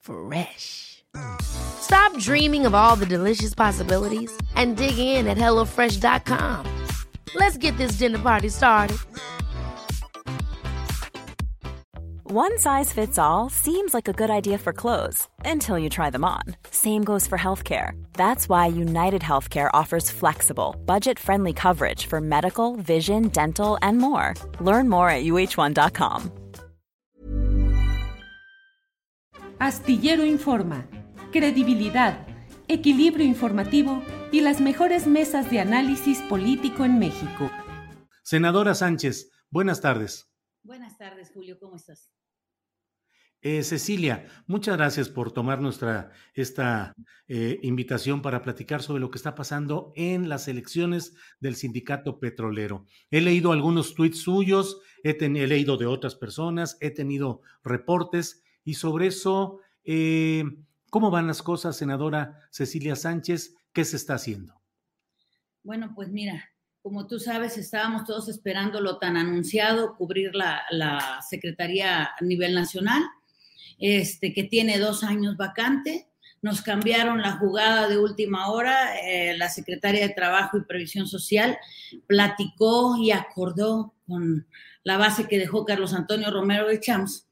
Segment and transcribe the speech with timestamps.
[0.00, 1.04] Fresh.
[1.40, 6.86] Stop dreaming of all the delicious possibilities and dig in at HelloFresh.com.
[7.34, 8.98] Let's get this dinner party started.
[12.30, 16.26] One size fits all seems like a good idea for clothes until you try them
[16.26, 16.42] on.
[16.70, 17.92] Same goes for healthcare.
[18.12, 24.34] That's why United Healthcare offers flexible, budget friendly coverage for medical, vision, dental, and more.
[24.60, 26.30] Learn more at uh1.com.
[29.60, 30.88] Astillero Informa,
[31.32, 32.24] credibilidad,
[32.68, 37.50] equilibrio informativo y las mejores mesas de análisis político en México.
[38.22, 40.30] Senadora Sánchez, buenas tardes.
[40.62, 42.12] Buenas tardes, Julio, ¿cómo estás?
[43.40, 46.94] Eh, Cecilia, muchas gracias por tomar nuestra esta
[47.26, 52.84] eh, invitación para platicar sobre lo que está pasando en las elecciones del sindicato petrolero.
[53.10, 58.74] He leído algunos tweets suyos, he, he leído de otras personas, he tenido reportes y
[58.74, 60.44] sobre eso, eh,
[60.90, 63.54] ¿cómo van las cosas, senadora Cecilia Sánchez?
[63.72, 64.60] ¿Qué se está haciendo?
[65.62, 66.50] Bueno, pues mira,
[66.82, 73.02] como tú sabes, estábamos todos esperando lo tan anunciado, cubrir la, Secretaría a nivel nacional,
[73.78, 76.10] este, que tiene dos años vacante.
[76.42, 79.00] Nos cambiaron la jugada de última hora.
[79.00, 81.56] Eh, la secretaria de Trabajo y Previsión Social
[82.06, 84.46] platicó y acordó con
[84.84, 87.27] la base que dejó Carlos Antonio Romero de Champs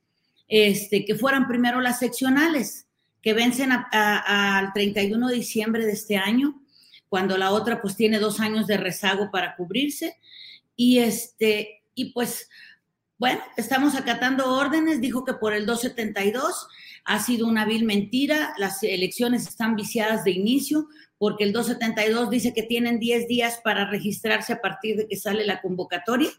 [0.49, 2.87] este, que fueran primero las seccionales,
[3.23, 6.63] que vencen al 31 de diciembre de este año,
[7.09, 10.17] cuando la otra pues tiene dos años de rezago para cubrirse.
[10.77, 12.49] Y, este, y pues,
[13.19, 16.69] bueno, estamos acatando órdenes, dijo que por el 272
[17.05, 20.87] ha sido una vil mentira, las elecciones están viciadas de inicio,
[21.19, 25.47] porque el 272 dice que tienen 10 días para registrarse a partir de que sale
[25.47, 26.31] la convocatoria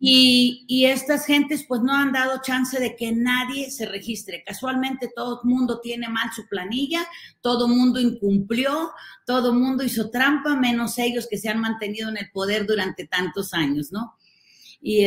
[0.00, 4.42] y, estas gentes pues no han dado chance de que nadie se registre.
[4.44, 7.06] Casualmente todo el mundo tiene mal su planilla,
[7.40, 8.92] todo el mundo incumplió,
[9.26, 13.06] todo el mundo hizo trampa, menos ellos que se han mantenido en el poder durante
[13.06, 14.14] tantos años, ¿no?
[14.80, 15.06] Y,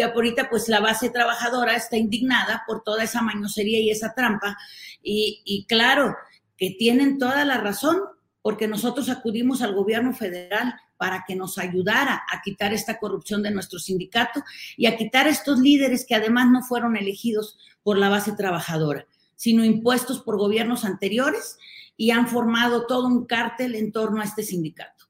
[0.00, 4.56] ahorita pues la base trabajadora está indignada por toda esa mañosería y esa trampa.
[5.02, 6.14] Y claro
[6.56, 7.98] que tienen toda la razón,
[8.42, 13.50] porque nosotros acudimos al gobierno federal para que nos ayudara a quitar esta corrupción de
[13.50, 14.42] nuestro sindicato
[14.76, 19.64] y a quitar estos líderes que además no fueron elegidos por la base trabajadora, sino
[19.64, 21.58] impuestos por gobiernos anteriores
[21.96, 25.06] y han formado todo un cártel en torno a este sindicato.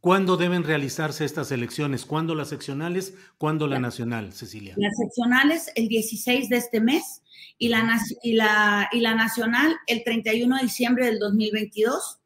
[0.00, 2.06] ¿Cuándo deben realizarse estas elecciones?
[2.06, 3.14] ¿Cuándo las seccionales?
[3.36, 4.74] ¿Cuándo la, nacional, Cecilia?
[4.78, 7.22] Las seccionales el 16 de este mes
[7.58, 12.19] y la, y la, y la nacional el 31 de diciembre del 2022.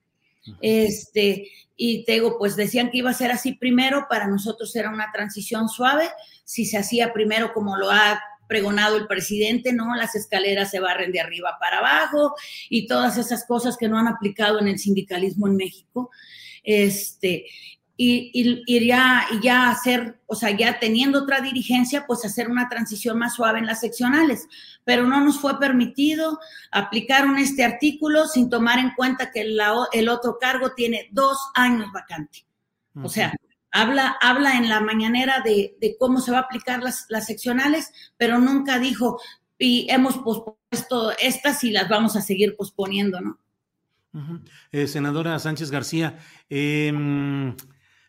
[0.61, 4.91] Este, y te digo, pues decían que iba a ser así primero, para nosotros era
[4.91, 6.09] una transición suave,
[6.45, 9.95] si se hacía primero como lo ha pregonado el presidente, ¿no?
[9.97, 12.35] Las escaleras se barren de arriba para abajo
[12.69, 16.11] y todas esas cosas que no han aplicado en el sindicalismo en México.
[16.63, 17.47] Este,
[17.97, 22.69] y, y, ya, y ya hacer, o sea, ya teniendo otra dirigencia, pues hacer una
[22.69, 24.49] transición más suave en las seccionales.
[24.85, 26.41] Pero no nos fue permitido
[26.73, 31.93] aplicar un este artículo sin tomar en cuenta que el otro cargo tiene dos años
[31.93, 32.45] vacante.
[33.03, 33.33] O sea,
[33.71, 37.93] habla, habla en la mañanera de, de cómo se va a aplicar las, las, seccionales,
[38.17, 39.21] pero nunca dijo,
[39.59, 43.39] y hemos pospuesto estas y las vamos a seguir posponiendo, ¿no?
[44.71, 46.93] eh, senadora Sánchez García, eh,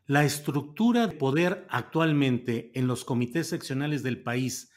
[0.08, 4.72] la estructura de poder actualmente en los comités seccionales del país,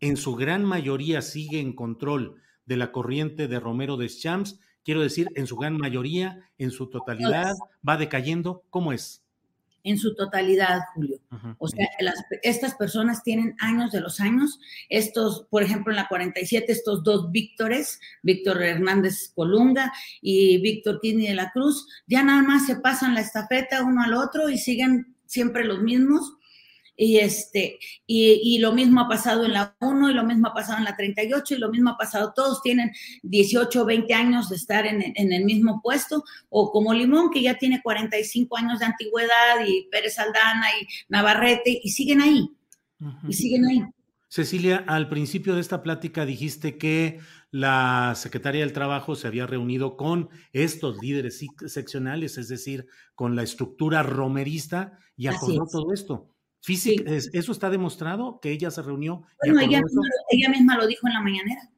[0.00, 5.00] en su gran mayoría sigue en control de la corriente de Romero de Champs, quiero
[5.00, 7.54] decir, en su gran mayoría, en su totalidad,
[7.86, 9.27] va decayendo, ¿cómo es?
[9.90, 11.20] En su totalidad, Julio.
[11.58, 11.86] O sea,
[12.42, 14.60] estas personas tienen años de los años.
[14.88, 21.28] Estos, por ejemplo, en la 47, estos dos Víctores, Víctor Hernández Colunga y Víctor Kidney
[21.28, 25.14] de la Cruz, ya nada más se pasan la estafeta uno al otro y siguen
[25.26, 26.34] siempre los mismos.
[27.00, 27.78] Y, este,
[28.08, 30.96] y, lo mismo ha pasado en la 1 y lo mismo ha pasado en la
[30.96, 32.90] 38 y lo mismo ha pasado, todos tienen
[33.22, 37.54] 18 o 20 años de estar en, el mismo puesto, o como Limón, que ya
[37.54, 42.50] tiene 45 años de antigüedad, y Pérez Aldana y Navarrete, y siguen ahí,
[43.28, 43.84] y siguen ahí.
[44.26, 47.20] Cecilia, al principio de esta plática dijiste que
[47.52, 53.44] la Secretaría del Trabajo se había reunido con estos líderes seccionales, es decir, con la
[53.44, 56.34] estructura romerista y acordó todo esto.
[56.66, 59.24] ¿Eso está demostrado que ella se reunió?
[59.42, 59.80] Bueno, ella,
[60.30, 61.70] ella, misma lo dijo en la mañanera.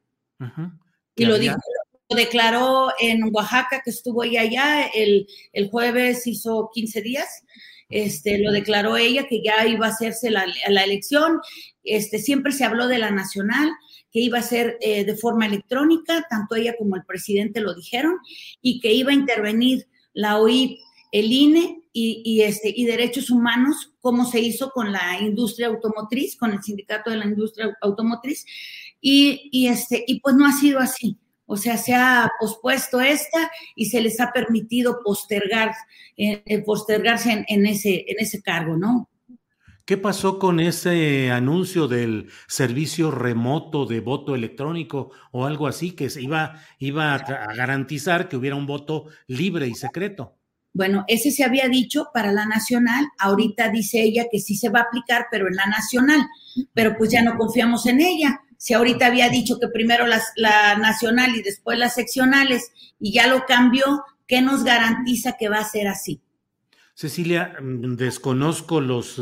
[1.14, 1.56] Y lo dijo,
[2.08, 7.44] lo declaró en Oaxaca, que estuvo ella allá, el, el jueves hizo 15 días,
[7.88, 11.40] este, lo declaró ella que ya iba a hacerse la, la elección,
[11.84, 13.70] este, siempre se habló de la nacional,
[14.12, 18.16] que iba a ser eh, de forma electrónica, tanto ella como el presidente lo dijeron,
[18.60, 20.78] y que iba a intervenir la OIP,
[21.12, 26.52] el INE y, este, y derechos humanos, como se hizo con la industria automotriz, con
[26.52, 28.46] el sindicato de la industria automotriz,
[29.00, 31.18] y, y, este, y pues no ha sido así.
[31.52, 35.72] O sea, se ha pospuesto esta y se les ha permitido postergar,
[36.16, 39.10] eh, eh, postergarse en, ese, en ese cargo, ¿no?
[39.84, 46.08] ¿Qué pasó con ese anuncio del servicio remoto de voto electrónico o algo así que
[46.08, 50.36] se iba, iba a, garantizar que hubiera un voto libre y secreto?
[50.72, 54.80] Bueno, ese se había dicho para la nacional, ahorita dice ella que sí se va
[54.80, 56.20] a aplicar, pero en la nacional,
[56.72, 58.40] pero pues ya no confiamos en ella.
[58.56, 62.70] Si ahorita había dicho que primero la nacional y después las seccionales
[63.00, 66.20] y ya lo cambió, ¿qué nos garantiza que va a ser así?
[66.94, 69.18] Cecilia, mm, desconozco los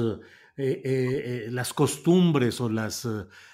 [0.60, 3.06] eh, eh, eh, las costumbres o las,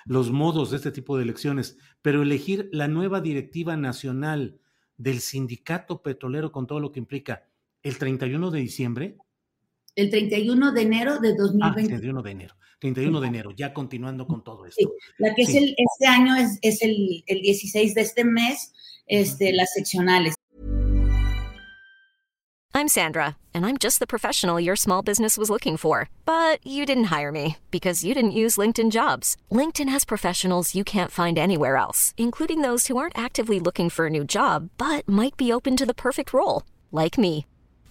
[0.07, 4.59] los modos de este tipo de elecciones, pero elegir la nueva directiva nacional
[4.97, 7.45] del sindicato petrolero con todo lo que implica
[7.85, 9.17] el 31 de diciembre.
[9.95, 11.63] El 31 de enero de 2020.
[11.63, 12.55] Ah, 31 de enero.
[12.81, 14.91] 31 de enero, ya continuando con todo esto.
[15.19, 18.73] la que es el, este año es, es el, el, 16 de este mes,
[19.07, 20.35] este, las seccionales.
[22.77, 26.11] I'm Sandra, and I'm just the professional your small business was looking for.
[26.27, 29.37] But you didn't hire me because you didn't use LinkedIn jobs.
[29.51, 34.07] LinkedIn has professionals you can't find anywhere else, including those who aren't actively looking for
[34.07, 37.47] a new job, but might be open to the perfect role, like me.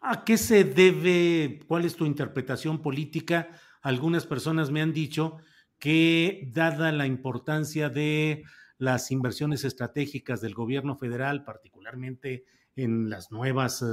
[0.00, 1.60] ¿A qué se debe?
[1.66, 3.48] ¿Cuál es tu interpretación política?
[3.82, 5.38] Algunas personas me han dicho
[5.78, 8.44] que, dada la importancia de
[8.78, 12.44] las inversiones estratégicas del gobierno federal, particularmente
[12.76, 13.84] en las nuevas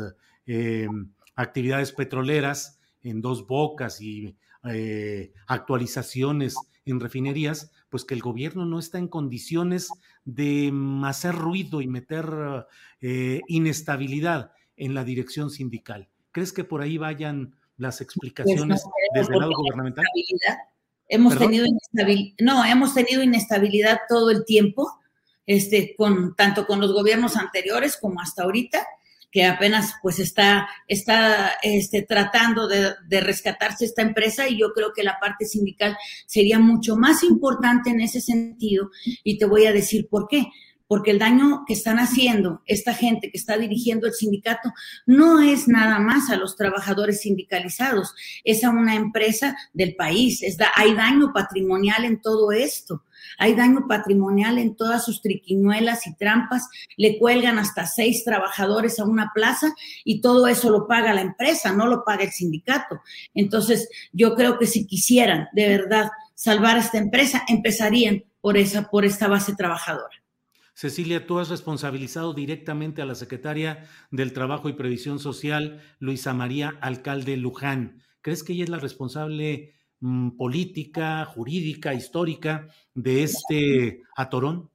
[0.45, 0.87] eh,
[1.35, 6.55] actividades petroleras, en dos bocas y eh, actualizaciones
[6.85, 9.89] en refinerías, pues que el gobierno no está en condiciones
[10.23, 10.71] de
[11.03, 12.67] hacer ruido y meter
[13.01, 16.07] eh, inestabilidad en la dirección sindical.
[16.31, 18.83] ¿Crees que por ahí vayan las pues explicaciones
[19.13, 20.05] desde el lado gubernamental?
[21.07, 24.99] Hemos tenido inestabilidad, no, hemos tenido inestabilidad todo el tiempo,
[25.45, 28.85] este, con, tanto con los gobiernos anteriores como hasta ahorita
[29.31, 34.93] que apenas pues está, está este, tratando de, de, rescatarse esta empresa y yo creo
[34.95, 38.91] que la parte sindical sería mucho más importante en ese sentido
[39.25, 40.47] y te voy a decir por qué
[40.87, 44.71] porque el daño que están haciendo esta gente que está dirigiendo el sindicato
[45.05, 48.13] no es nada más a los trabajadores sindicalizados,
[48.43, 53.03] es a una empresa del país, es hay daño patrimonial en todo esto.
[53.37, 56.67] Hay daño patrimonial en todas sus triquiñuelas y trampas.
[56.95, 59.73] Le cuelgan hasta seis trabajadores a una plaza
[60.03, 63.01] y todo eso lo paga la empresa, no lo paga el sindicato.
[63.33, 68.89] Entonces, yo creo que si quisieran de verdad salvar a esta empresa, empezarían por esa,
[68.89, 70.24] por esta base trabajadora.
[70.75, 76.77] Cecilia, tú has responsabilizado directamente a la secretaria del Trabajo y Previsión Social, Luisa María
[76.81, 78.03] Alcalde Luján.
[78.21, 84.69] ¿Crees que ella es la responsable mm, política, jurídica, histórica de este atorón?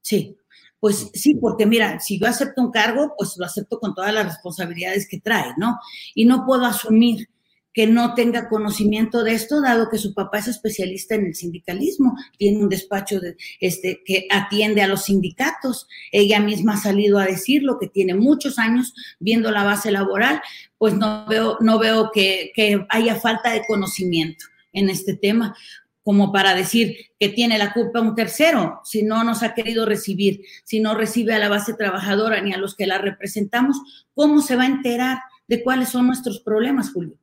[0.00, 0.36] Sí,
[0.80, 4.26] pues sí, porque mira, si yo acepto un cargo, pues lo acepto con todas las
[4.26, 5.78] responsabilidades que trae, ¿no?
[6.12, 7.28] Y no puedo asumir
[7.72, 12.16] que no tenga conocimiento de esto, dado que su papá es especialista en el sindicalismo,
[12.36, 15.86] tiene un despacho de, este, que atiende a los sindicatos.
[16.10, 20.40] Ella misma ha salido a decirlo, que tiene muchos años viendo la base laboral,
[20.78, 25.54] pues no veo, no veo que, que haya falta de conocimiento en este tema
[26.02, 30.42] como para decir que tiene la culpa un tercero, si no nos ha querido recibir,
[30.64, 33.76] si no recibe a la base trabajadora ni a los que la representamos,
[34.14, 37.16] ¿cómo se va a enterar de cuáles son nuestros problemas, Julio?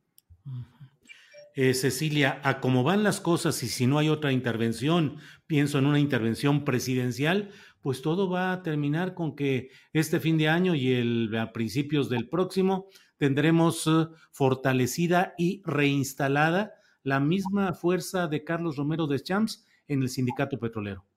[1.60, 5.16] Eh, Cecilia, a cómo van las cosas y si no hay otra intervención,
[5.48, 7.50] pienso en una intervención presidencial,
[7.80, 12.08] pues todo va a terminar con que este fin de año y el, a principios
[12.08, 12.86] del próximo
[13.16, 20.10] tendremos eh, fortalecida y reinstalada la misma fuerza de Carlos Romero de Champs en el
[20.10, 21.07] sindicato petrolero.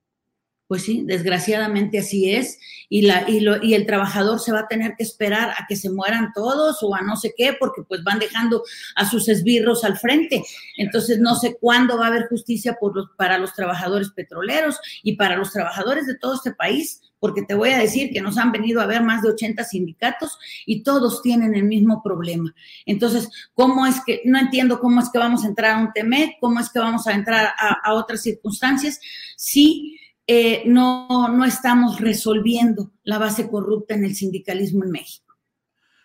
[0.72, 2.58] Pues sí, desgraciadamente así es.
[2.88, 5.76] Y, la, y, lo, y el trabajador se va a tener que esperar a que
[5.76, 8.64] se mueran todos o a no sé qué, porque pues van dejando
[8.96, 10.42] a sus esbirros al frente.
[10.78, 15.18] Entonces no sé cuándo va a haber justicia por los, para los trabajadores petroleros y
[15.18, 18.54] para los trabajadores de todo este país, porque te voy a decir que nos han
[18.54, 22.56] venido a ver más de 80 sindicatos y todos tienen el mismo problema.
[22.86, 26.40] Entonces, ¿cómo es que, no entiendo cómo es que vamos a entrar a un TEMEC,
[26.40, 29.02] cómo es que vamos a entrar a, a otras circunstancias?
[29.36, 29.98] Sí
[30.34, 35.36] eh, no, no estamos resolviendo la base corrupta en el sindicalismo en México.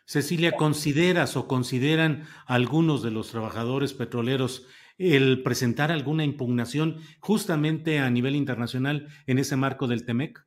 [0.05, 4.67] Cecilia, ¿consideras o consideran algunos de los trabajadores petroleros
[4.99, 10.46] el presentar alguna impugnación justamente a nivel internacional en ese marco del TEMEC?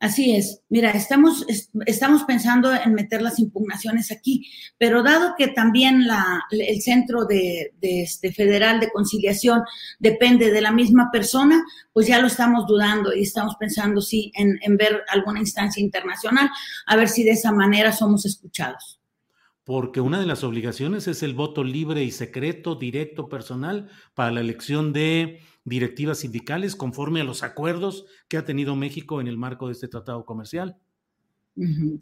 [0.00, 0.62] Así es.
[0.68, 1.44] Mira, estamos,
[1.86, 6.04] estamos pensando en meter las impugnaciones aquí, pero dado que también
[6.50, 9.62] el Centro de, este Federal de Conciliación
[9.98, 14.76] depende de la misma persona, pues ya lo estamos dudando y estamos pensando, sí, en
[14.76, 16.48] ver alguna instancia internacional,
[16.86, 18.98] a ver si de esa manera somos escuchados.
[19.68, 24.40] Porque una de las obligaciones es el voto libre y secreto, directo, personal, para la
[24.40, 29.66] elección de directivas sindicales conforme a los acuerdos que ha tenido México en el marco
[29.66, 30.76] de este tratado comercial.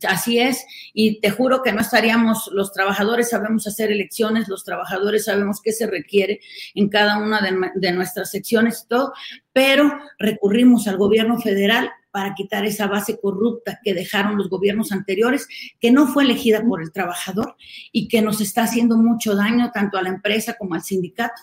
[0.07, 5.25] Así es, y te juro que no estaríamos, los trabajadores sabemos hacer elecciones, los trabajadores
[5.25, 6.41] sabemos qué se requiere
[6.75, 9.15] en cada una de, nuestras secciones y todo,
[9.55, 15.49] pero recurrimos al gobierno federal para quitar esa base corrupta que dejaron los gobiernos anteriores,
[15.81, 17.57] que no fue elegida por el trabajador
[17.93, 21.41] y que nos está haciendo mucho daño tanto a la empresa como al sindicato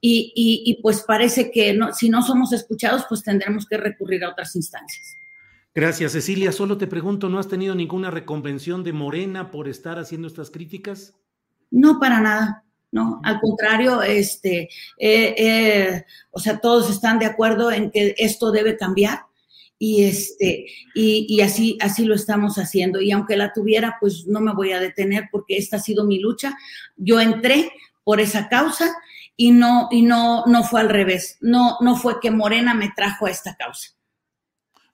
[0.00, 5.16] y, pues parece que si no somos escuchados, pues tendremos que recurrir a otras instancias.
[5.74, 6.52] Gracias, Cecilia.
[6.52, 11.14] Solo te pregunto, ¿no has tenido ninguna reconvención de Morena por estar haciendo estas críticas?
[11.70, 12.64] No, para nada.
[12.92, 18.52] No, al contrario, este, eh, eh, o sea, todos están de acuerdo en que esto
[18.52, 19.22] debe cambiar
[19.80, 23.00] y este, y, y, así, así lo estamos haciendo.
[23.00, 26.20] Y aunque la tuviera, pues no me voy a detener porque esta ha sido mi
[26.20, 26.56] lucha.
[26.96, 27.72] Yo entré
[28.04, 28.94] por esa causa
[29.36, 31.38] y no, y no, no fue al revés.
[31.40, 33.90] No, no fue que Morena me trajo a esta causa.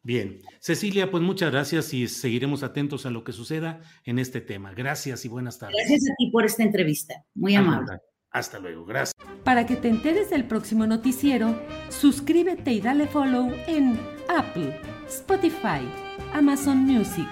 [0.03, 4.73] Bien, Cecilia, pues muchas gracias y seguiremos atentos a lo que suceda en este tema.
[4.73, 5.77] Gracias y buenas tardes.
[5.77, 7.23] Gracias a ti por esta entrevista.
[7.35, 7.99] Muy amable.
[8.31, 9.15] Hasta luego, gracias.
[9.45, 15.87] Para que te enteres del próximo noticiero, suscríbete y dale follow en Apple, Spotify,
[16.33, 17.29] Amazon Music,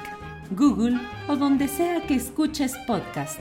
[0.51, 0.99] Google
[1.29, 3.41] o donde sea que escuches podcast.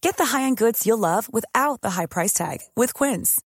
[0.00, 3.40] Get the high-end goods you'll love without the high price tag with Quince.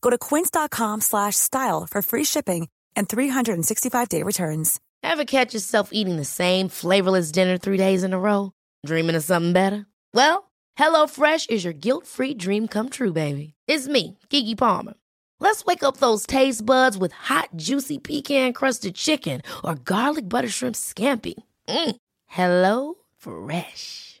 [0.00, 4.80] Go to quince.com slash style for free shipping and 365-day returns.
[5.02, 8.52] Ever catch yourself eating the same flavorless dinner three days in a row?
[8.84, 9.86] Dreaming of something better?
[10.14, 13.54] Well, HelloFresh is your guilt-free dream come true, baby.
[13.66, 14.94] It's me, Kiki Palmer.
[15.40, 20.74] Let's wake up those taste buds with hot, juicy pecan-crusted chicken or garlic butter shrimp
[20.74, 21.34] scampi.
[21.68, 21.96] Mm.
[22.26, 24.20] Hello Fresh.